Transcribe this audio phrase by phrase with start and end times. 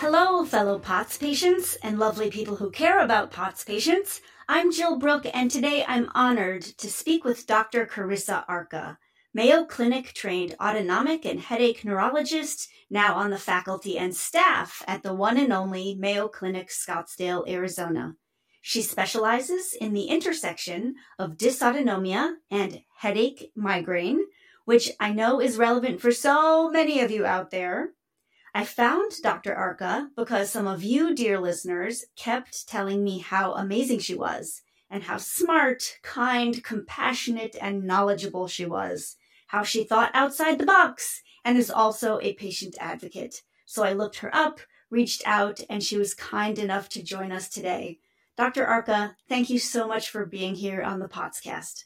[0.00, 4.22] Hello, fellow POTS patients and lovely people who care about POTS patients.
[4.48, 7.84] I'm Jill Brook, and today I'm honored to speak with Dr.
[7.84, 8.98] Karissa Arca,
[9.34, 15.12] Mayo Clinic trained autonomic and headache neurologist, now on the faculty and staff at the
[15.12, 18.16] one and only Mayo Clinic, Scottsdale, Arizona.
[18.62, 24.22] She specializes in the intersection of dysautonomia and headache migraine,
[24.64, 27.90] which I know is relevant for so many of you out there.
[28.54, 29.54] I found Dr.
[29.54, 35.04] Arca because some of you, dear listeners, kept telling me how amazing she was and
[35.04, 41.56] how smart, kind, compassionate, and knowledgeable she was, how she thought outside the box and
[41.56, 43.42] is also a patient advocate.
[43.66, 47.48] So I looked her up, reached out, and she was kind enough to join us
[47.48, 47.98] today.
[48.36, 48.66] Dr.
[48.66, 51.84] Arca, thank you so much for being here on the Potscast.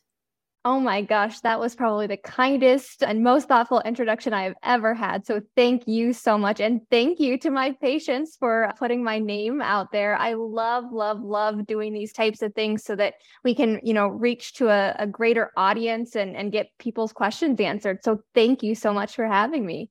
[0.67, 4.95] Oh my gosh, that was probably the kindest and most thoughtful introduction I have ever
[4.95, 5.27] had.
[5.27, 6.59] So thank you so much.
[6.59, 10.17] And thank you to my patients for putting my name out there.
[10.17, 14.07] I love, love, love doing these types of things so that we can, you know,
[14.09, 17.99] reach to a, a greater audience and, and get people's questions answered.
[18.03, 19.91] So thank you so much for having me.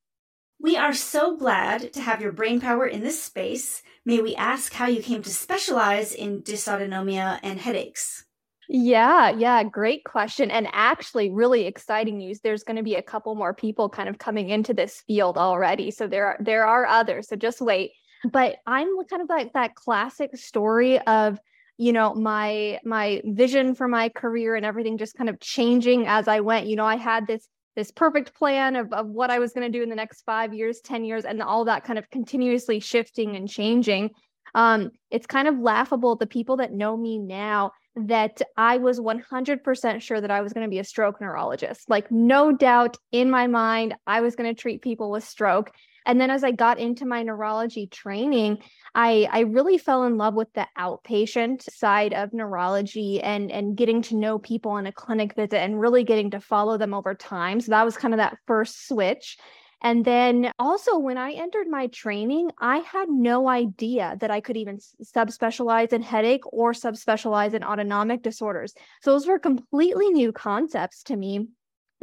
[0.60, 3.84] We are so glad to have your brain power in this space.
[4.04, 8.24] May we ask how you came to specialize in dysautonomia and headaches?
[8.68, 10.50] Yeah, yeah, great question.
[10.50, 12.40] And actually, really exciting news.
[12.40, 15.90] There's going to be a couple more people kind of coming into this field already.
[15.90, 17.28] So there are there are others.
[17.28, 17.92] So just wait.
[18.24, 21.38] But I'm kind of like that classic story of
[21.76, 26.28] you know my my vision for my career and everything just kind of changing as
[26.28, 26.66] I went.
[26.66, 29.78] You know, I had this this perfect plan of, of what I was going to
[29.78, 33.36] do in the next five years, 10 years, and all that kind of continuously shifting
[33.36, 34.10] and changing.
[34.54, 36.16] Um, it's kind of laughable.
[36.16, 40.66] The people that know me now that I was 100% sure that I was going
[40.66, 41.88] to be a stroke neurologist.
[41.88, 45.70] Like, no doubt in my mind, I was going to treat people with stroke.
[46.06, 48.58] And then as I got into my neurology training,
[48.94, 54.02] I, I really fell in love with the outpatient side of neurology and, and getting
[54.02, 57.60] to know people in a clinic visit and really getting to follow them over time.
[57.60, 59.38] So that was kind of that first switch.
[59.84, 64.56] And then also, when I entered my training, I had no idea that I could
[64.56, 68.72] even subspecialize in headache or subspecialize in autonomic disorders.
[69.02, 71.48] So, those were completely new concepts to me,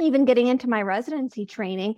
[0.00, 1.96] even getting into my residency training.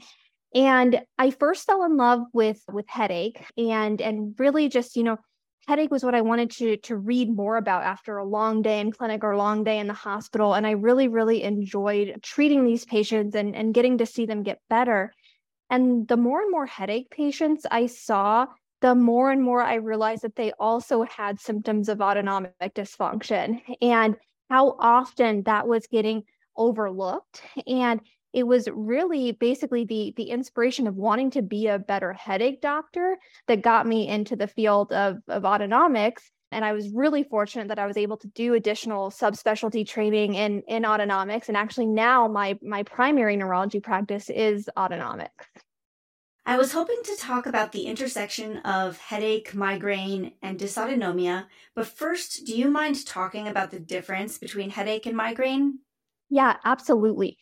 [0.55, 5.19] And I first fell in love with with headache and and really just, you know,
[5.67, 8.91] headache was what I wanted to to read more about after a long day in
[8.91, 10.55] clinic or a long day in the hospital.
[10.55, 14.61] And I really, really enjoyed treating these patients and, and getting to see them get
[14.71, 15.13] better.
[15.71, 18.47] And the more and more headache patients I saw,
[18.81, 24.17] the more and more I realized that they also had symptoms of autonomic dysfunction and
[24.51, 26.25] how often that was getting
[26.57, 27.43] overlooked.
[27.67, 28.01] And
[28.35, 33.17] it was really basically the the inspiration of wanting to be a better headache doctor
[33.47, 36.25] that got me into the field of, of autonomics
[36.55, 40.63] and I was really fortunate that I was able to do additional subspecialty training in
[40.69, 41.49] in autonomics.
[41.49, 45.29] And actually now my my primary neurology practice is autonomics.
[46.47, 52.45] I was hoping to talk about the intersection of headache, migraine, and dysautonomia, but first,
[52.45, 55.79] do you mind talking about the difference between headache and migraine?
[56.29, 57.39] Yeah, absolutely.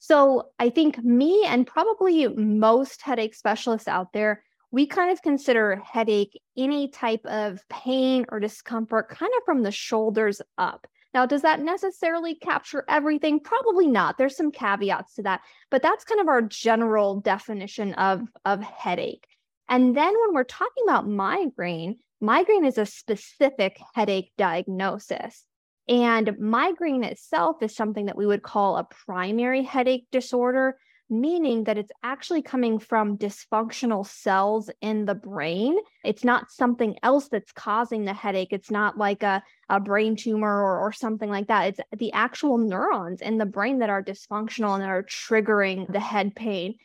[0.00, 5.76] So I think me and probably most headache specialists out there we kind of consider
[5.84, 10.86] headache any type of pain or discomfort kind of from the shoulders up.
[11.14, 13.38] Now, does that necessarily capture everything?
[13.38, 14.16] Probably not.
[14.16, 19.26] There's some caveats to that, but that's kind of our general definition of, of headache.
[19.68, 25.44] And then when we're talking about migraine, migraine is a specific headache diagnosis.
[25.86, 30.78] And migraine itself is something that we would call a primary headache disorder
[31.10, 35.76] meaning that it's actually coming from dysfunctional cells in the brain.
[36.04, 38.52] It's not something else that's causing the headache.
[38.52, 41.68] It's not like a, a brain tumor or, or something like that.
[41.68, 46.00] It's the actual neurons in the brain that are dysfunctional and that are triggering the
[46.00, 46.76] head pain.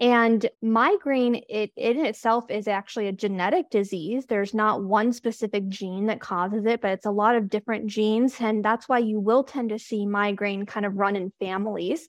[0.00, 4.26] And migraine, it, in itself is actually a genetic disease.
[4.26, 8.36] There's not one specific gene that causes it, but it's a lot of different genes.
[8.40, 12.08] And that's why you will tend to see migraine kind of run in families.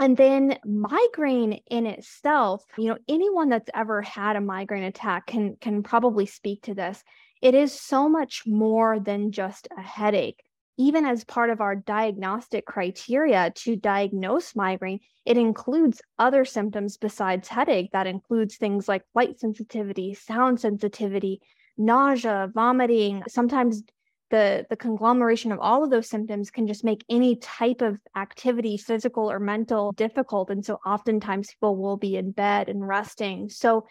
[0.00, 5.56] And then migraine in itself, you know, anyone that's ever had a migraine attack can
[5.60, 7.02] can probably speak to this.
[7.40, 10.42] It is so much more than just a headache.
[10.76, 17.46] Even as part of our diagnostic criteria to diagnose migraine, it includes other symptoms besides
[17.46, 17.90] headache.
[17.92, 21.40] That includes things like light sensitivity, sound sensitivity,
[21.76, 23.84] nausea, vomiting, sometimes
[24.34, 28.76] the the conglomeration of all of those symptoms can just make any type of activity
[28.76, 30.50] physical or mental difficult.
[30.50, 33.48] And so oftentimes people will be in bed and resting.
[33.48, 33.86] So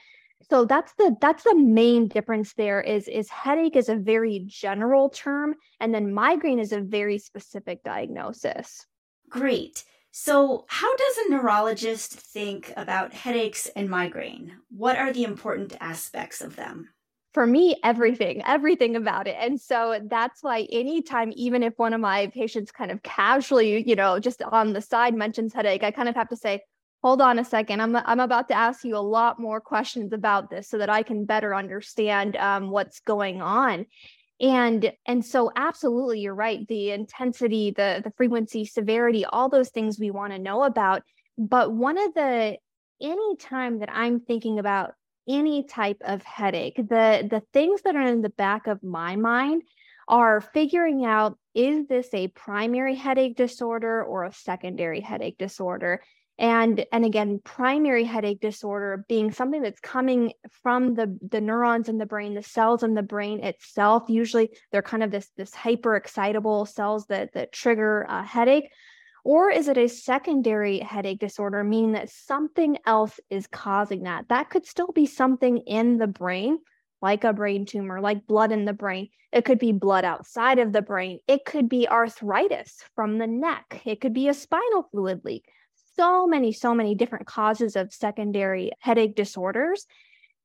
[0.49, 5.07] so that's the that's the main difference there is is headache is a very general
[5.09, 8.85] term and then migraine is a very specific diagnosis.
[9.29, 9.85] Great.
[10.11, 14.57] So how does a neurologist think about headaches and migraine?
[14.69, 16.89] What are the important aspects of them
[17.33, 19.35] for me, everything, everything about it.
[19.39, 23.95] And so that's why anytime, even if one of my patients kind of casually, you
[23.95, 26.61] know, just on the side mentions headache, I kind of have to say,
[27.01, 27.81] hold on a second.
[27.81, 31.03] I'm, I'm about to ask you a lot more questions about this so that I
[31.03, 33.85] can better understand um, what's going on.
[34.39, 36.67] And and so absolutely you're right.
[36.67, 41.03] The intensity, the the frequency, severity, all those things we want to know about.
[41.37, 42.57] But one of the
[43.01, 44.93] any time that I'm thinking about
[45.27, 46.75] any type of headache.
[46.75, 49.63] The the things that are in the back of my mind
[50.07, 56.01] are figuring out is this a primary headache disorder or a secondary headache disorder?
[56.39, 60.33] And and again, primary headache disorder being something that's coming
[60.63, 64.03] from the the neurons in the brain, the cells in the brain itself.
[64.07, 68.71] Usually, they're kind of this this hyper excitable cells that that trigger a headache
[69.23, 74.27] or is it a secondary headache disorder, meaning that something else is causing that?
[74.29, 76.59] That could still be something in the brain,
[77.01, 79.09] like a brain tumor, like blood in the brain.
[79.31, 81.19] It could be blood outside of the brain.
[81.27, 83.81] It could be arthritis from the neck.
[83.85, 85.45] It could be a spinal fluid leak.
[85.95, 89.85] So many, so many different causes of secondary headache disorders.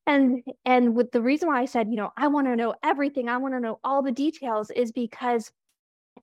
[0.06, 3.28] And and with the reason why I said, you know, I want to know everything,
[3.28, 5.50] I want to know all the details is because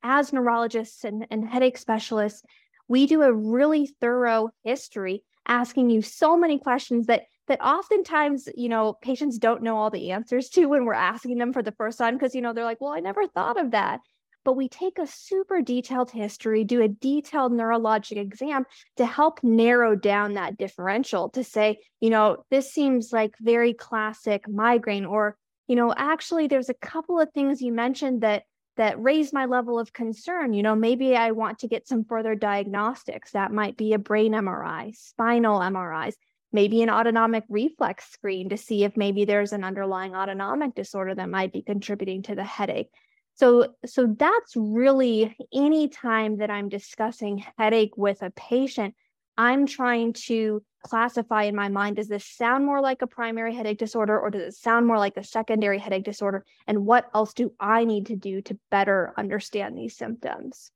[0.03, 2.43] as neurologists and, and headache specialists,
[2.87, 8.69] we do a really thorough history asking you so many questions that that oftentimes you
[8.69, 11.97] know patients don't know all the answers to when we're asking them for the first
[11.97, 13.99] time because you know they're like well i never thought of that.
[14.43, 18.65] But we take a super detailed history do a detailed neurologic exam
[18.97, 24.47] to help narrow down that differential to say you know this seems like very classic
[24.47, 25.35] migraine or
[25.67, 28.43] you know actually there's a couple of things you mentioned that
[28.77, 30.53] that raise my level of concern.
[30.53, 33.31] You know, maybe I want to get some further diagnostics.
[33.31, 36.15] That might be a brain MRI, spinal MRIs,
[36.51, 41.29] maybe an autonomic reflex screen to see if maybe there's an underlying autonomic disorder that
[41.29, 42.89] might be contributing to the headache.
[43.35, 48.95] So, so that's really any time that I'm discussing headache with a patient,
[49.37, 53.79] I'm trying to classify in my mind does this sound more like a primary headache
[53.79, 56.45] disorder or does it sound more like a secondary headache disorder?
[56.67, 60.71] And what else do I need to do to better understand these symptoms?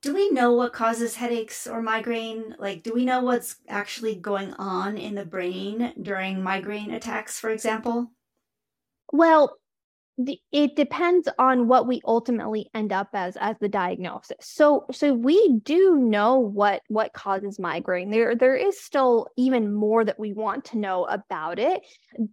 [0.00, 2.56] Do we know what causes headaches or migraine?
[2.58, 7.50] Like, do we know what's actually going on in the brain during migraine attacks, for
[7.50, 8.10] example?
[9.12, 9.58] Well,
[10.18, 14.36] it depends on what we ultimately end up as as the diagnosis.
[14.40, 18.10] So so we do know what what causes migraine.
[18.10, 21.82] There there is still even more that we want to know about it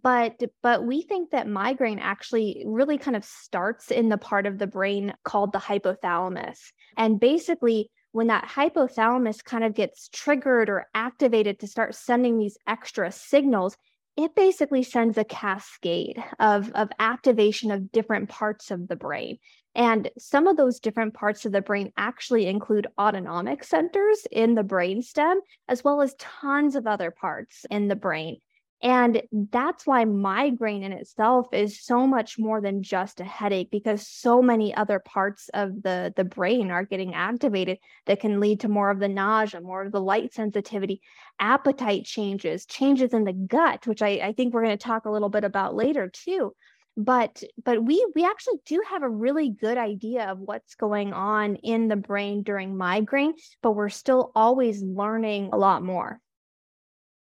[0.02, 4.58] but but we think that migraine actually really kind of starts in the part of
[4.58, 6.58] the brain called the hypothalamus.
[6.96, 12.58] And basically when that hypothalamus kind of gets triggered or activated to start sending these
[12.66, 13.76] extra signals
[14.16, 19.38] it basically sends a cascade of, of activation of different parts of the brain.
[19.74, 24.64] And some of those different parts of the brain actually include autonomic centers in the
[24.64, 25.36] brainstem,
[25.68, 28.38] as well as tons of other parts in the brain.
[28.82, 34.08] And that's why migraine in itself is so much more than just a headache because
[34.08, 38.68] so many other parts of the, the brain are getting activated that can lead to
[38.68, 41.02] more of the nausea, more of the light sensitivity,
[41.38, 45.10] appetite changes, changes in the gut, which I, I think we're going to talk a
[45.10, 46.54] little bit about later too.
[46.96, 51.56] But but we we actually do have a really good idea of what's going on
[51.56, 56.20] in the brain during migraine, but we're still always learning a lot more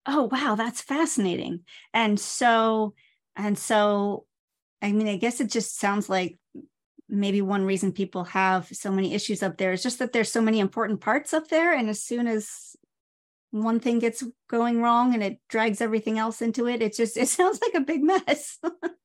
[0.06, 1.60] oh wow that's fascinating.
[1.94, 2.94] And so
[3.36, 4.26] and so
[4.80, 6.38] i mean i guess it just sounds like
[7.08, 10.40] maybe one reason people have so many issues up there is just that there's so
[10.40, 12.74] many important parts up there and as soon as
[13.50, 17.28] one thing gets going wrong and it drags everything else into it it just it
[17.38, 18.58] sounds like a big mess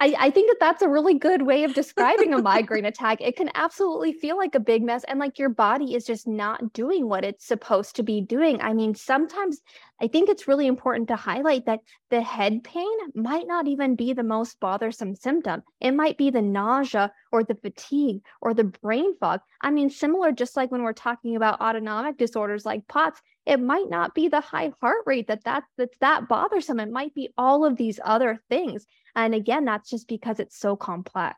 [0.00, 3.20] I, I think that that's a really good way of describing a migraine attack.
[3.20, 6.72] It can absolutely feel like a big mess and like your body is just not
[6.72, 8.62] doing what it's supposed to be doing.
[8.62, 9.60] I mean, sometimes
[10.00, 14.14] I think it's really important to highlight that the head pain might not even be
[14.14, 15.62] the most bothersome symptom.
[15.80, 19.40] It might be the nausea or the fatigue or the brain fog.
[19.60, 23.90] I mean, similar, just like when we're talking about autonomic disorders like POTS, it might
[23.90, 26.78] not be the high heart rate that, that that's that bothersome.
[26.78, 28.86] It might be all of these other things.
[29.16, 31.36] And again, that's just because it's so complex.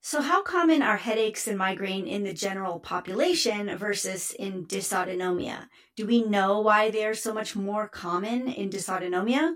[0.00, 5.68] So, how common are headaches and migraine in the general population versus in dysautonomia?
[5.96, 9.54] Do we know why they are so much more common in dysautonomia?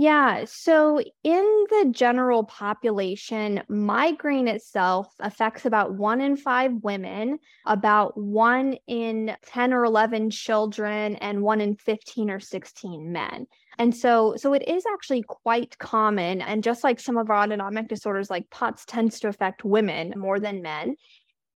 [0.00, 0.44] Yeah.
[0.46, 8.76] So, in the general population, migraine itself affects about one in five women, about one
[8.86, 13.48] in 10 or 11 children, and one in 15 or 16 men.
[13.80, 16.42] And so, so it is actually quite common.
[16.42, 20.38] And just like some of our autonomic disorders, like POTS tends to affect women more
[20.38, 20.94] than men.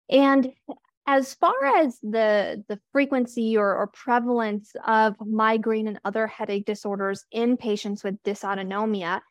[0.10, 0.52] And
[1.08, 7.26] as far as the the frequency or, or prevalence of migraine and other headache disorders
[7.32, 9.22] in patients with dysautonomia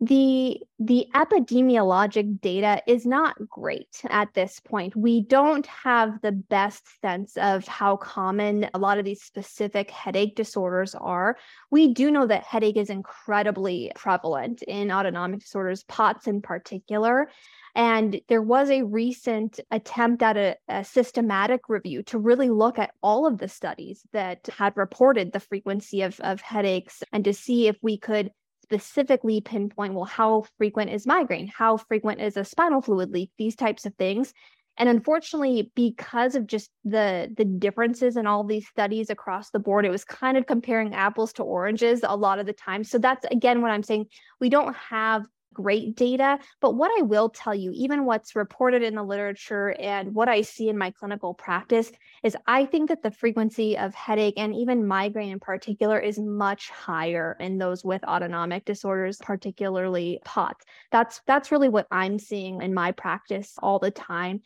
[0.00, 4.94] the the epidemiologic data is not great at this point.
[4.94, 10.36] We don't have the best sense of how common a lot of these specific headache
[10.36, 11.38] disorders are.
[11.70, 17.30] We do know that headache is incredibly prevalent in autonomic disorders pots in particular.
[17.74, 22.92] And there was a recent attempt at a, a, systematic review to really look at
[23.02, 27.68] all of the studies that had reported the frequency of, of headaches and to see
[27.68, 28.30] if we could
[28.68, 31.50] specifically pinpoint well, how frequent is migraine?
[31.54, 33.30] How frequent is a spinal fluid leak?
[33.38, 34.32] These types of things.
[34.78, 39.86] And unfortunately, because of just the the differences in all these studies across the board,
[39.86, 42.84] it was kind of comparing apples to oranges a lot of the time.
[42.84, 44.06] So that's again what I'm saying.
[44.40, 46.38] We don't have great data.
[46.60, 50.42] But what I will tell you, even what's reported in the literature and what I
[50.42, 51.90] see in my clinical practice,
[52.22, 56.68] is I think that the frequency of headache and even migraine in particular is much
[56.68, 60.64] higher in those with autonomic disorders, particularly POTS.
[60.92, 64.42] That's that's really what I'm seeing in my practice all the time.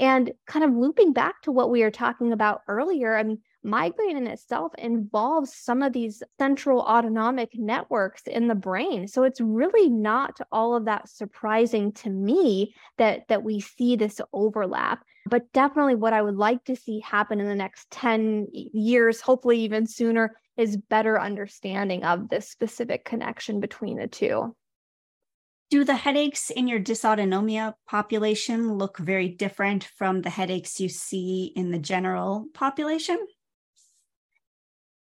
[0.00, 4.16] And kind of looping back to what we were talking about earlier, I mean, migraine
[4.16, 9.08] in itself involves some of these central autonomic networks in the brain.
[9.08, 14.20] So it's really not all of that surprising to me that that we see this
[14.32, 15.04] overlap.
[15.26, 19.60] But definitely what I would like to see happen in the next 10 years, hopefully
[19.60, 24.54] even sooner, is better understanding of this specific connection between the two.
[25.70, 31.52] Do the headaches in your dysautonomia population look very different from the headaches you see
[31.56, 33.18] in the general population?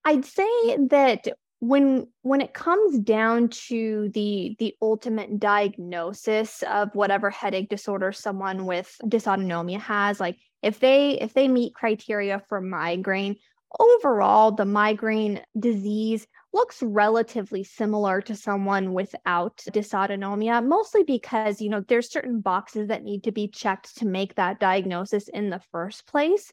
[0.05, 1.27] I'd say that
[1.59, 8.65] when when it comes down to the the ultimate diagnosis of whatever headache disorder someone
[8.65, 13.35] with dysautonomia has like if they if they meet criteria for migraine
[13.79, 21.83] overall the migraine disease looks relatively similar to someone without dysautonomia mostly because you know
[21.87, 26.05] there's certain boxes that need to be checked to make that diagnosis in the first
[26.05, 26.51] place.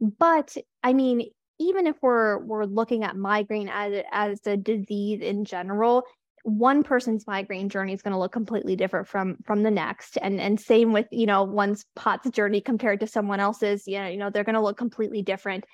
[0.00, 5.44] But i mean even if we're we're looking at migraine as as a disease in
[5.44, 6.04] general
[6.46, 10.16] one person's migraine journey is going to look completely different from from the next.
[10.22, 14.06] And and same with you know one's POTS journey compared to someone else's you know
[14.06, 15.64] you know they're going to look completely different.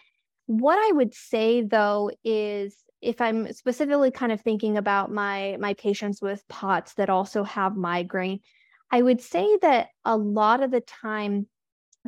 [0.47, 5.75] What i would say though is if i'm specifically kind of thinking about my my
[5.75, 8.41] patients with POTS that also have migraine
[8.91, 11.47] i would say that a lot of the time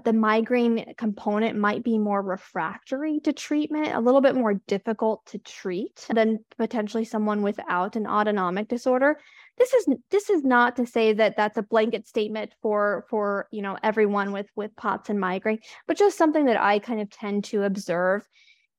[0.02, 5.38] the migraine component might be more refractory to treatment, a little bit more difficult to
[5.38, 9.20] treat than potentially someone without an autonomic disorder.
[9.56, 13.62] This is this is not to say that that's a blanket statement for for you
[13.62, 17.44] know everyone with with POTS and migraine, but just something that I kind of tend
[17.44, 18.26] to observe.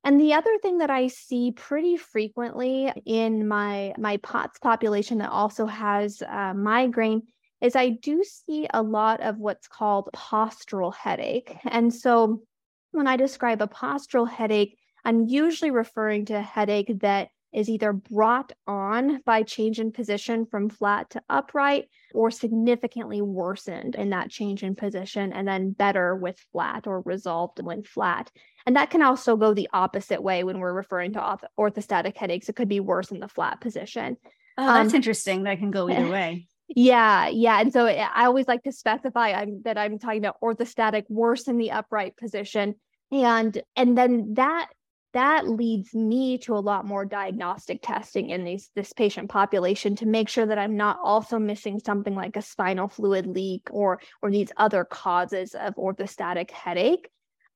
[0.04, 5.32] And the other thing that I see pretty frequently in my my POTS population that
[5.32, 7.24] also has uh, migraine
[7.66, 11.56] is I do see a lot of what's called postural headache.
[11.66, 12.44] And so
[12.92, 17.94] when I describe a postural headache, I'm usually referring to a headache that is either
[17.94, 24.30] brought on by change in position from flat to upright or significantly worsened in that
[24.30, 28.30] change in position and then better with flat or resolved when flat.
[28.68, 32.50] And that can also go the opposite way when we're referring to orthostatic headaches.
[32.50, 34.18] It could be worse in the flat position.
[34.58, 35.44] Oh, that's um, interesting.
[35.44, 36.48] That can go either way.
[36.68, 37.60] Yeah, yeah.
[37.62, 41.48] And so eh, I always like to specify I'm, that I'm talking about orthostatic worse
[41.48, 42.76] in the upright position.
[43.12, 44.70] And and then that
[45.14, 50.08] that leads me to a lot more diagnostic testing in these this patient population to
[50.08, 54.32] make sure that I'm not also missing something like a spinal fluid leak or or
[54.32, 57.08] these other causes of orthostatic headache.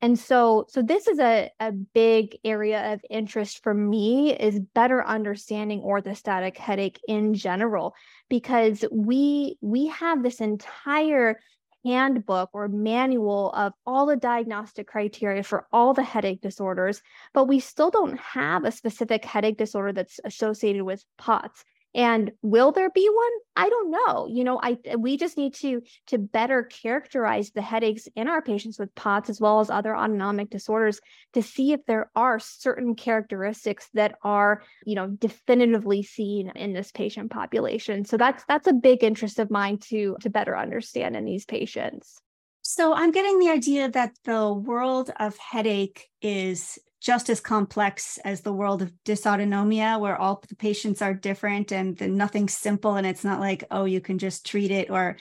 [0.02, 5.06] And so so this is a, a big area of interest for me is better
[5.06, 7.94] understanding orthostatic headache in general
[8.30, 11.40] because we we have this entire
[11.86, 17.02] handbook or manual of all the diagnostic criteria for all the headache disorders,
[17.34, 21.64] but we still don't have a specific headache disorder that's associated with POTS
[21.96, 23.32] and will there be one?
[23.56, 24.28] I don't know.
[24.28, 28.80] You know i we just need to to better characterize the headaches in our patients
[28.80, 31.00] with pots as well as other autonomic disorders
[31.34, 36.92] to see if there are certain characteristics that are you know definitively seen in this
[36.92, 38.06] patient population.
[38.06, 42.22] So that's that's a big interest of mine to to better understand in these patients.
[42.62, 48.42] So i'm getting the idea that the world of headache is just as complex as
[48.42, 52.96] the world of dysautonomia, where all the patients are different and the, nothing's simple.
[52.96, 55.18] And it's not like, oh, you can just treat it or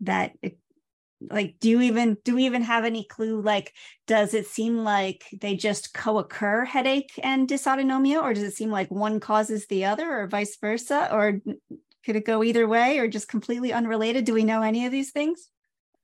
[0.00, 0.58] that it,
[1.30, 3.72] like do you even do we even have any clue like
[4.06, 8.90] does it seem like they just co-occur headache and dysautonomia or does it seem like
[8.90, 11.40] one causes the other or vice versa or
[12.04, 15.10] could it go either way or just completely unrelated do we know any of these
[15.10, 15.48] things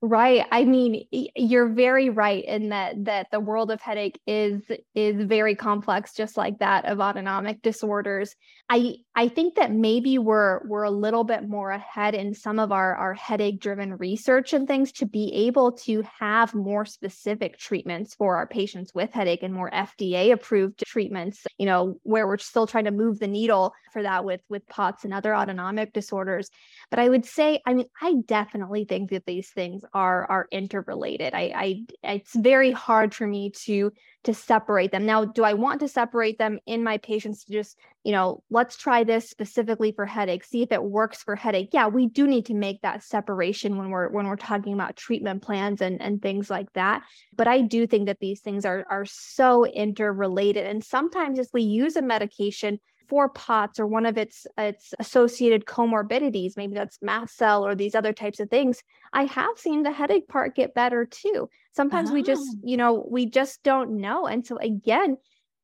[0.05, 0.45] Right.
[0.51, 4.61] I mean, you're very right in that that the world of headache is
[4.93, 8.35] is very complex, just like that of autonomic disorders.
[8.69, 12.73] I I think that maybe we're we're a little bit more ahead in some of
[12.73, 18.13] our our headache driven research and things to be able to have more specific treatments
[18.13, 21.45] for our patients with headache and more FDA approved treatments.
[21.57, 25.05] You know, where we're still trying to move the needle for that with with POTS
[25.05, 26.49] and other autonomic disorders.
[26.89, 31.33] But I would say, I mean, I definitely think that these things are are interrelated.
[31.33, 33.91] I, I it's very hard for me to
[34.23, 35.05] to separate them.
[35.05, 38.77] Now, do I want to separate them in my patients to just, you know, let's
[38.77, 41.69] try this specifically for headache, see if it works for headache.
[41.73, 45.41] Yeah, we do need to make that separation when we're when we're talking about treatment
[45.41, 47.03] plans and and things like that.
[47.35, 51.63] But I do think that these things are are so interrelated and sometimes as we
[51.63, 57.37] use a medication for POTS or one of its its associated comorbidities, maybe that's mast
[57.37, 61.05] cell or these other types of things, I have seen the headache part get better
[61.05, 61.49] too.
[61.73, 62.13] Sometimes oh.
[62.13, 62.59] we just, oh.
[62.63, 64.27] you know, we just don't know.
[64.27, 65.17] And so again,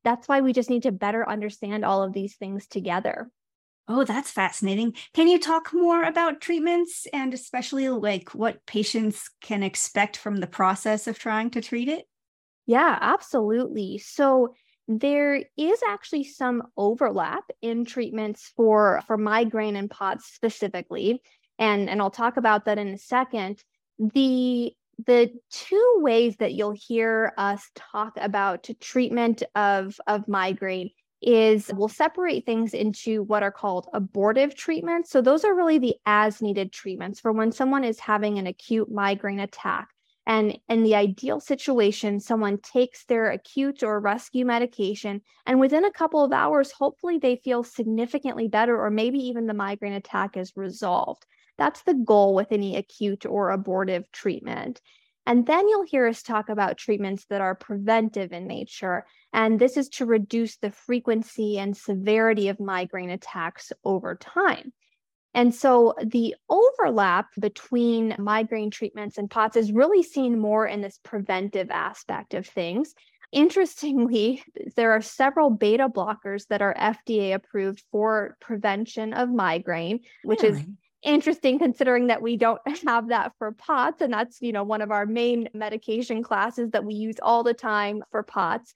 [0.04, 3.30] that's why we just need to better understand all of these things together.
[3.88, 4.94] Oh, that's fascinating.
[5.14, 10.46] Can you talk more about treatments and especially like what patients can expect from the
[10.46, 12.06] process of trying to treat it?
[12.66, 13.98] Yeah, absolutely.
[13.98, 14.54] So
[14.98, 21.22] there is actually some overlap in treatments for for migraine and POTS specifically
[21.60, 23.62] and and I'll talk about that in a second
[23.98, 24.72] the
[25.06, 30.90] the two ways that you'll hear us talk about treatment of of migraine
[31.22, 35.10] is we'll separate things into what are called abortive treatments.
[35.10, 38.90] So those are really the as needed treatments for when someone is having an acute
[38.90, 39.88] migraine attack.
[40.26, 45.92] And in the ideal situation, someone takes their acute or rescue medication, and within a
[45.92, 50.52] couple of hours, hopefully they feel significantly better, or maybe even the migraine attack is
[50.56, 51.26] resolved.
[51.58, 54.80] That's the goal with any acute or abortive treatment.
[55.26, 59.06] And then you'll hear us talk about treatments that are preventive in nature.
[59.32, 64.72] And this is to reduce the frequency and severity of migraine attacks over time.
[65.34, 70.98] And so the overlap between migraine treatments and POTS is really seen more in this
[71.02, 72.94] preventive aspect of things.
[73.32, 74.42] Interestingly,
[74.74, 80.58] there are several beta blockers that are FDA approved for prevention of migraine, which really?
[80.58, 80.66] is
[81.02, 84.00] interesting considering that we don't have that for POTS.
[84.00, 87.54] And that's, you know, one of our main medication classes that we use all the
[87.54, 88.74] time for POTS.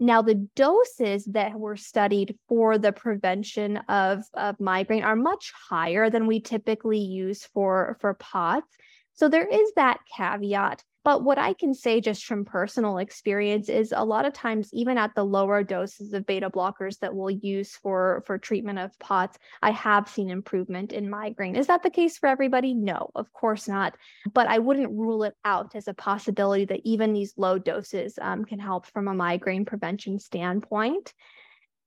[0.00, 6.10] Now, the doses that were studied for the prevention of, of migraine are much higher
[6.10, 8.66] than we typically use for, for POTS.
[9.14, 10.82] So there is that caveat.
[11.04, 14.96] But what I can say just from personal experience is a lot of times, even
[14.96, 19.38] at the lower doses of beta blockers that we'll use for, for treatment of POTS,
[19.60, 21.56] I have seen improvement in migraine.
[21.56, 22.72] Is that the case for everybody?
[22.72, 23.94] No, of course not.
[24.32, 28.46] But I wouldn't rule it out as a possibility that even these low doses um,
[28.46, 31.12] can help from a migraine prevention standpoint.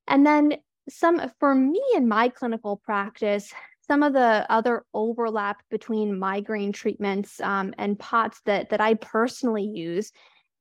[0.08, 0.58] And then
[0.90, 3.52] some for me in my clinical practice,
[3.88, 9.64] some of the other overlap between migraine treatments um, and POTS that that I personally
[9.64, 10.12] use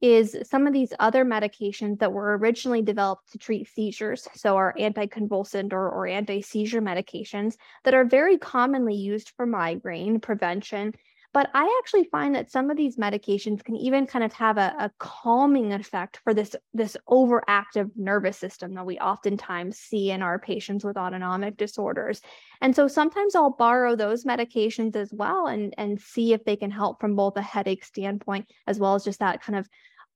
[0.00, 4.74] is some of these other medications that were originally developed to treat seizures, so our
[4.78, 10.92] anticonvulsant or, or anti seizure medications that are very commonly used for migraine prevention
[11.36, 14.74] but I actually find that some of these medications can even kind of have a,
[14.78, 20.38] a calming effect for this, this overactive nervous system that we oftentimes see in our
[20.38, 22.22] patients with autonomic disorders.
[22.62, 26.70] And so sometimes I'll borrow those medications as well and, and see if they can
[26.70, 29.68] help from both a headache standpoint as well as just that kind of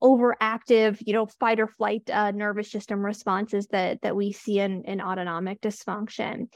[0.03, 4.85] overactive, you know, fight or flight uh, nervous system responses that that we see in,
[4.85, 6.49] in autonomic dysfunction.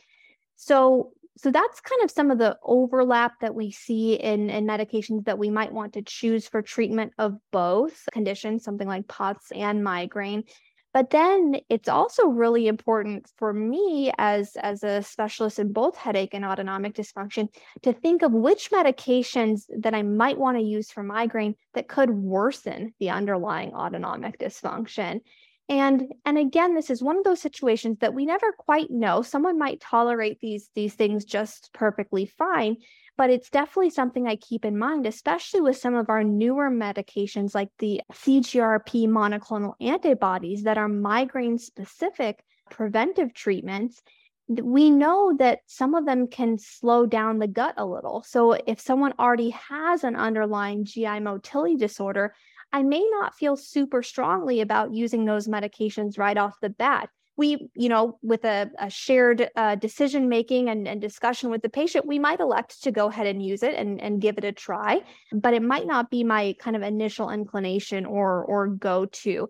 [0.56, 5.24] So so that's kind of some of the overlap that we see in, in medications
[5.24, 9.82] that we might want to choose for treatment of both conditions, something like POTS and
[9.82, 10.44] migraine.
[10.92, 16.34] But then it's also really important for me as, as a specialist in both headache
[16.34, 17.48] and autonomic dysfunction
[17.82, 22.10] to think of which medications that I might want to use for migraine that could
[22.10, 25.22] worsen the underlying autonomic dysfunction.
[25.68, 29.22] And and again, this is one of those situations that we never quite know.
[29.22, 32.76] Someone might tolerate these these things just perfectly fine,
[33.16, 37.54] but it's definitely something I keep in mind, especially with some of our newer medications
[37.54, 44.02] like the CGRP monoclonal antibodies that are migraine specific preventive treatments
[44.48, 48.22] we know that some of them can slow down the gut a little.
[48.26, 52.34] So if someone already has an underlying GI motility disorder,
[52.74, 57.08] I may not feel super strongly about using those medications right off the bat.
[57.36, 61.68] We, you know, with a, a shared uh, decision making and, and discussion with the
[61.68, 64.50] patient, we might elect to go ahead and use it and, and give it a
[64.50, 69.48] try, but it might not be my kind of initial inclination or or go to.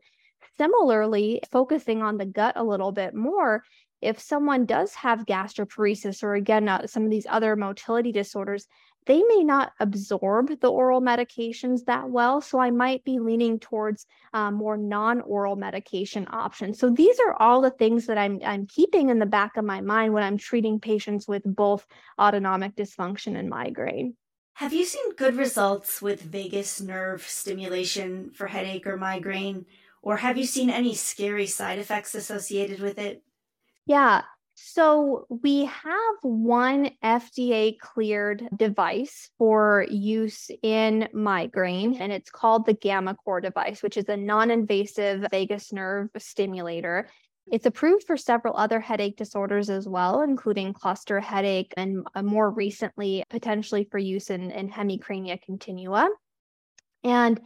[0.58, 3.64] Similarly, focusing on the gut a little bit more,
[4.02, 8.66] if someone does have gastroparesis or again uh, some of these other motility disorders
[9.06, 12.40] they may not absorb the oral medications that well.
[12.40, 16.78] So I might be leaning towards um, more non-oral medication options.
[16.78, 19.80] So these are all the things that I'm, I'm keeping in the back of my
[19.80, 21.86] mind when I'm treating patients with both
[22.18, 24.16] autonomic dysfunction and migraine.
[24.54, 29.66] Have you seen good results with vagus nerve stimulation for headache or migraine?
[30.00, 33.22] Or have you seen any scary side effects associated with it?
[33.86, 34.22] Yeah,
[34.54, 42.74] so we have one FDA cleared device for use in migraine, and it's called the
[42.74, 47.08] gammaCore device, which is a non invasive vagus nerve stimulator.
[47.50, 53.24] It's approved for several other headache disorders as well, including cluster headache and more recently,
[53.28, 56.08] potentially for use in, in hemicrania continua.
[57.02, 57.40] And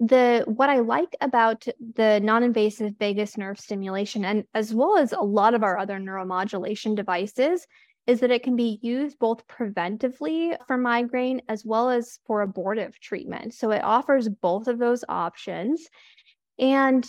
[0.00, 5.20] the what I like about the non-invasive vagus nerve stimulation and as well as a
[5.20, 7.66] lot of our other neuromodulation devices
[8.06, 12.98] is that it can be used both preventively for migraine as well as for abortive
[13.00, 13.54] treatment.
[13.54, 15.88] So it offers both of those options.
[16.58, 17.08] And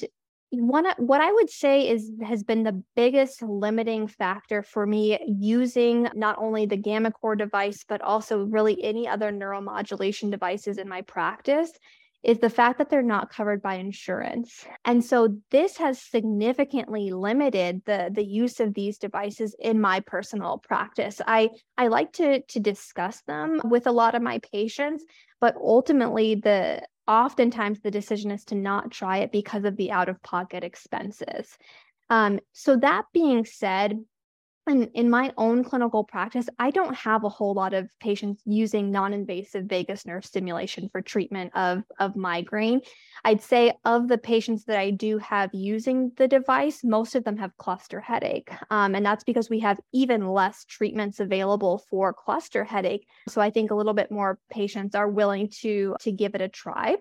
[0.51, 6.07] one what I would say is has been the biggest limiting factor for me using
[6.13, 11.71] not only the gammaCore device but also really any other neuromodulation devices in my practice
[12.25, 14.65] is the fact that they're not covered by insurance.
[14.83, 20.57] And so this has significantly limited the, the use of these devices in my personal
[20.57, 21.21] practice.
[21.27, 25.05] I, I like to, to discuss them with a lot of my patients,
[25.39, 30.63] but ultimately the oftentimes the decision is to not try it because of the out-of-pocket
[30.63, 31.55] expenses.
[32.09, 34.03] Um, so that being said,
[34.67, 38.91] in, in my own clinical practice, I don't have a whole lot of patients using
[38.91, 42.81] non-invasive vagus nerve stimulation for treatment of, of migraine.
[43.23, 47.37] I'd say of the patients that I do have using the device, most of them
[47.37, 48.49] have cluster headache.
[48.69, 53.07] Um, and that's because we have even less treatments available for cluster headache.
[53.27, 56.49] So I think a little bit more patients are willing to, to give it a
[56.49, 56.97] try.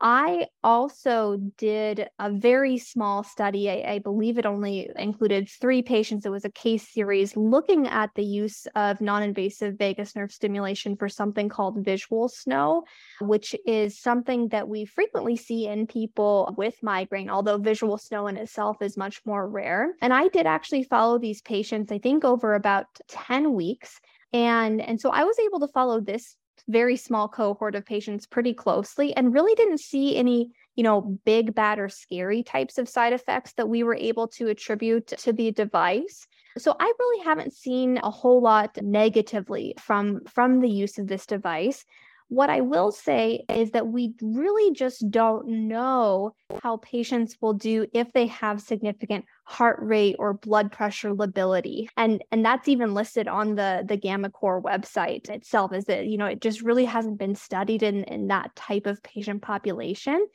[0.00, 3.70] I also did a very small study.
[3.70, 6.26] I, I, believe it only included three patients.
[6.26, 10.96] It was a case series looking at the use of non invasive vagus nerve stimulation
[10.96, 12.84] for something called visual snow,
[13.20, 18.36] which is something that we frequently see in people with migraine, although visual snow in
[18.36, 19.94] itself is much more rare.
[20.02, 24.00] And I did actually follow these patients, I think, over about 10 weeks.
[24.32, 26.36] And, and so I was able to follow this
[26.68, 31.54] very small cohort of patients pretty closely and really didn't see any you know big
[31.54, 35.50] bad or scary types of side effects that we were able to attribute to the
[35.52, 36.26] device.
[36.56, 41.26] So i really haven't seen a whole lot negatively from from the use of this
[41.26, 41.84] device
[42.28, 47.86] what I will say is that we really just don't know how patients will do
[47.92, 51.88] if they have significant heart rate or blood pressure lability.
[51.96, 56.26] And, and that's even listed on the, the gammaCore website itself, is that, you know,
[56.26, 60.26] it just really hasn't been studied in, in that type of patient population.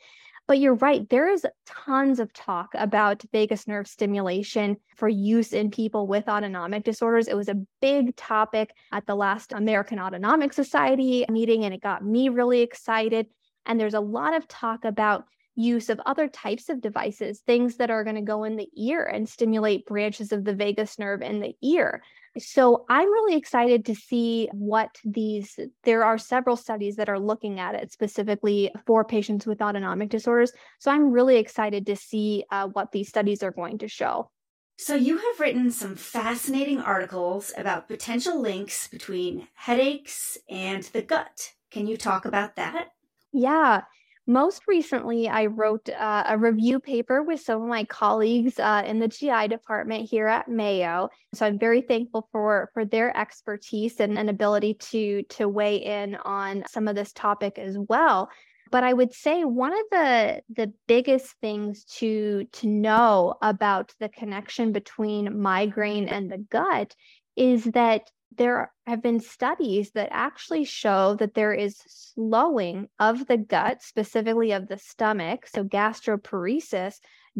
[0.50, 5.70] But you're right, there is tons of talk about vagus nerve stimulation for use in
[5.70, 7.28] people with autonomic disorders.
[7.28, 12.04] It was a big topic at the last American Autonomic Society meeting, and it got
[12.04, 13.28] me really excited.
[13.64, 15.22] And there's a lot of talk about
[15.56, 19.04] use of other types of devices, things that are going to go in the ear
[19.04, 22.02] and stimulate branches of the vagus nerve in the ear.
[22.38, 27.58] So I'm really excited to see what these, there are several studies that are looking
[27.58, 30.52] at it specifically for patients with autonomic disorders.
[30.78, 34.30] So I'm really excited to see uh, what these studies are going to show.
[34.78, 41.52] So, you have written some fascinating articles about potential links between headaches and the gut.
[41.70, 42.92] Can you talk about that?
[43.30, 43.82] Yeah.
[44.26, 48.98] Most recently, I wrote uh, a review paper with some of my colleagues uh, in
[48.98, 51.08] the GI department here at Mayo.
[51.34, 56.16] So I'm very thankful for for their expertise and, and ability to to weigh in
[56.16, 58.30] on some of this topic as well.
[58.70, 64.08] But I would say one of the the biggest things to to know about the
[64.08, 66.94] connection between migraine and the gut
[67.36, 68.02] is that
[68.36, 74.52] there have been studies that actually show that there is slowing of the gut, specifically
[74.52, 76.96] of the stomach, so gastroparesis,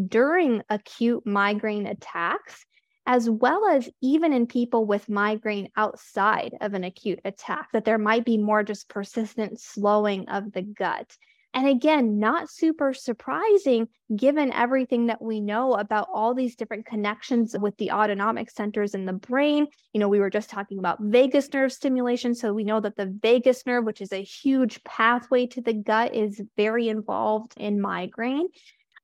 [0.08, 2.64] during acute migraine attacks,
[3.06, 7.98] as well as even in people with migraine outside of an acute attack, that there
[7.98, 11.16] might be more just persistent slowing of the gut.
[11.52, 17.56] And again, not super surprising given everything that we know about all these different connections
[17.58, 19.66] with the autonomic centers in the brain.
[19.92, 22.36] You know, we were just talking about vagus nerve stimulation.
[22.36, 26.14] So we know that the vagus nerve, which is a huge pathway to the gut,
[26.14, 28.48] is very involved in migraine.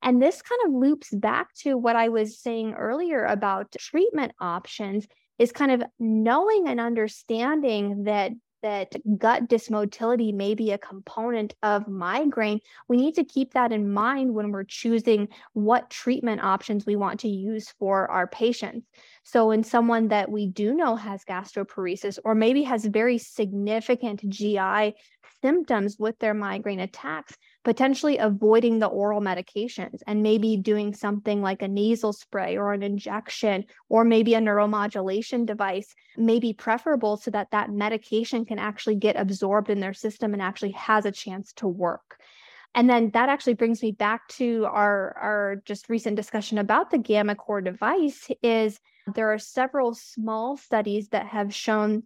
[0.03, 5.07] And this kind of loops back to what I was saying earlier about treatment options
[5.39, 8.31] is kind of knowing and understanding that
[8.67, 13.93] that gut dysmotility may be a component of migraine, we need to keep that in
[13.93, 18.89] mind when we're choosing what treatment options we want to use for our patients.
[19.23, 24.97] So, in someone that we do know has gastroparesis or maybe has very significant GI
[25.41, 31.63] symptoms with their migraine attacks, potentially avoiding the oral medications and maybe doing something like
[31.63, 37.29] a nasal spray or an injection or maybe a neuromodulation device may be preferable so
[37.29, 41.53] that that medication can actually get absorbed in their system and actually has a chance
[41.53, 42.21] to work.
[42.77, 46.99] And then that actually brings me back to our, our just recent discussion about the
[46.99, 48.79] gammaCore device is
[49.13, 52.05] there are several small studies that have shown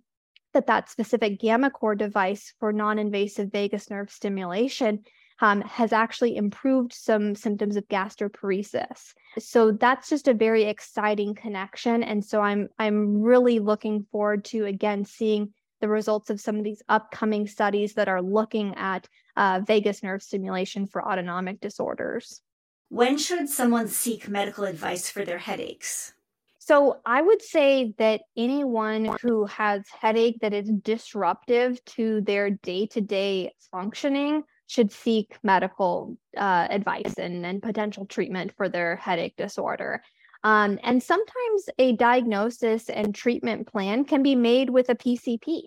[0.55, 5.05] that that specific gammaCore device for non-invasive vagus nerve stimulation
[5.41, 9.15] um, has actually improved some symptoms of gastroparesis.
[9.39, 12.03] So that's just a very exciting connection.
[12.03, 16.65] And so I'm I'm really looking forward to again seeing the results of some of
[16.65, 22.43] these upcoming studies that are looking at uh, vagus nerve stimulation for autonomic disorders.
[22.91, 26.13] When should someone seek medical advice for their headaches?
[26.59, 33.55] So I would say that anyone who has headache that is disruptive to their day-to-day
[33.71, 40.01] functioning should seek medical uh, advice and, and potential treatment for their headache disorder.
[40.45, 45.63] Um, and sometimes a diagnosis and treatment plan can be made with a PCP.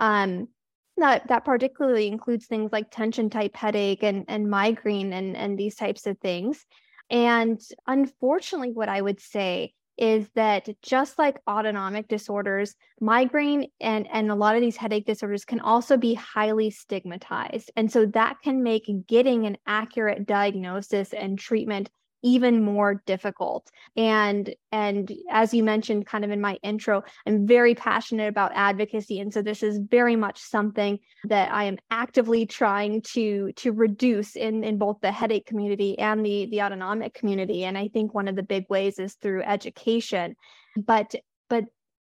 [0.00, 0.48] Um,
[0.96, 5.76] that, that particularly includes things like tension type headache and, and migraine and, and these
[5.76, 6.66] types of things.
[7.10, 14.30] And unfortunately, what I would say is that just like autonomic disorders, migraine and, and
[14.30, 17.70] a lot of these headache disorders can also be highly stigmatized.
[17.76, 21.90] And so that can make getting an accurate diagnosis and treatment
[22.22, 23.70] even more difficult.
[23.96, 29.20] And and as you mentioned kind of in my intro i'm very passionate about advocacy.
[29.20, 34.36] And so this is very much something that i am actively trying to to reduce
[34.36, 37.64] in in both the headache community and the the autonomic community.
[37.64, 40.36] And i think one of the big ways is through education.
[40.76, 41.14] But
[41.48, 41.64] but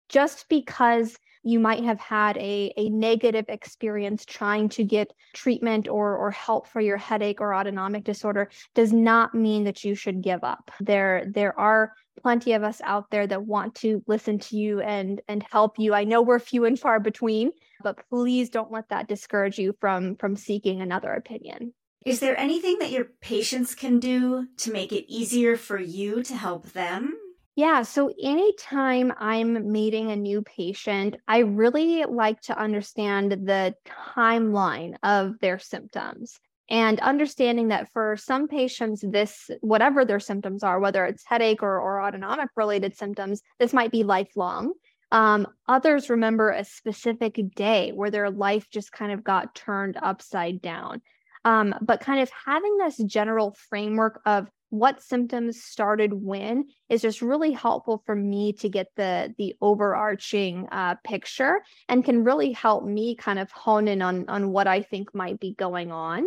[0.09, 6.17] just because you might have had a, a negative experience trying to get treatment or,
[6.17, 10.45] or help for your headache or autonomic disorder does not mean that you should give
[10.45, 10.71] up.
[10.81, 15.21] There, there are plenty of us out there that want to listen to you and
[15.29, 15.95] and help you.
[15.95, 20.17] I know we're few and far between, but please don't let that discourage you from
[20.17, 21.73] from seeking another opinion.
[22.07, 26.35] Is there anything that your patients can do to make it easier for you to
[26.35, 27.15] help them?
[27.61, 33.75] Yeah, so anytime I'm meeting a new patient, I really like to understand the
[34.17, 40.81] timeline of their symptoms and understanding that for some patients, this, whatever their symptoms are,
[40.81, 44.73] whether it's headache or, or autonomic related symptoms, this might be lifelong.
[45.13, 50.63] Um, others remember a specific day where their life just kind of got turned upside
[50.63, 51.03] down.
[51.45, 57.21] Um, but kind of having this general framework of what symptoms started when is just
[57.21, 62.85] really helpful for me to get the the overarching uh, picture and can really help
[62.85, 66.27] me kind of hone in on on what I think might be going on.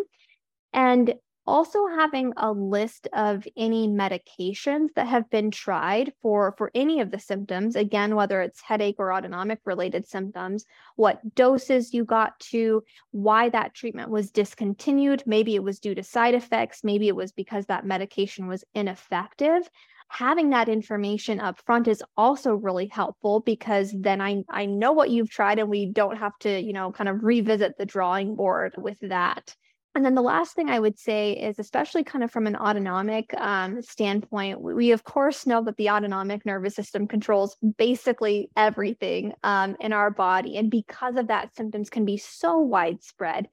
[0.73, 7.01] And also having a list of any medications that have been tried for for any
[7.01, 12.39] of the symptoms again whether it's headache or autonomic related symptoms what doses you got
[12.39, 17.15] to why that treatment was discontinued maybe it was due to side effects maybe it
[17.15, 19.69] was because that medication was ineffective.
[20.09, 25.09] Having that information up front is also really helpful because then I, I know what
[25.09, 28.75] you've tried and we don't have to you know kind of revisit the drawing board
[28.77, 29.55] with that
[29.95, 33.31] and then the last thing I would say is, especially kind of from an autonomic
[33.37, 39.75] um, standpoint, we of course know that the autonomic nervous system controls basically everything um,
[39.79, 40.57] in our body.
[40.57, 43.49] And because of that, symptoms can be so widespread.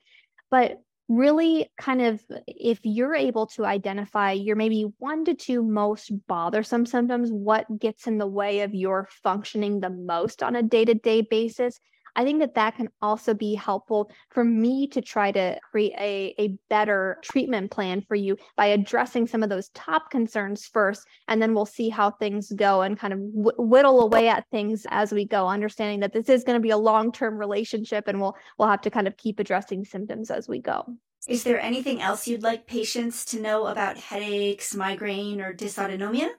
[0.51, 6.11] But really, kind of, if you're able to identify your maybe one to two most
[6.27, 10.87] bothersome symptoms, what gets in the way of your functioning the most on a day
[10.87, 11.79] to day basis,
[12.17, 16.35] I think that that can also be helpful for me to try to create a,
[16.39, 21.07] a better treatment plan for you by addressing some of those top concerns first.
[21.29, 25.13] And then we'll see how things go and kind of whittle away at things as
[25.13, 28.37] we go, understanding that this is going to be a long term relationship and we'll,
[28.59, 30.85] we'll have to kind of keep addressing symptoms as we go.
[31.29, 36.31] Is there anything else you'd like patients to know about headaches, migraine, or dysautonomia?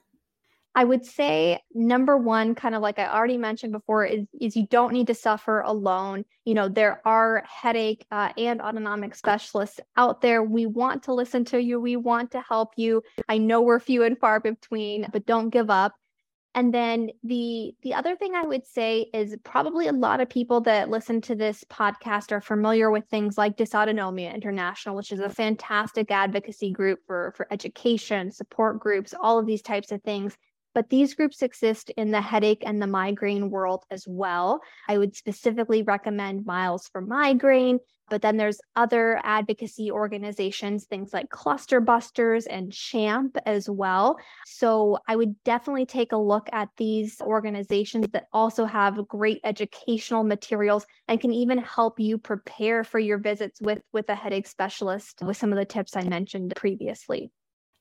[0.74, 4.68] I would say number one, kind of like I already mentioned before, is, is you
[4.68, 6.24] don't need to suffer alone.
[6.46, 10.42] You know, there are headache uh, and autonomic specialists out there.
[10.42, 11.80] We want to listen to you.
[11.82, 13.04] We want to help you.
[13.28, 15.94] I know we're few and far between, but don't give up.
[16.54, 20.60] And then the the other thing I would say is probably a lot of people
[20.62, 25.30] that listen to this podcast are familiar with things like Dysautonomia International, which is a
[25.30, 30.38] fantastic advocacy group for for education, support groups, all of these types of things
[30.74, 34.62] but these groups exist in the headache and the migraine world as well.
[34.88, 37.80] I would specifically recommend Miles for Migraine,
[38.12, 44.18] but then there's other advocacy organizations, things like Cluster Busters and CHAMP as well.
[44.46, 50.26] So I would definitely take a look at these organizations that also have great educational
[50.26, 55.22] materials and can even help you prepare for your visits with, with a headache specialist
[55.22, 57.32] with some of the tips I mentioned previously.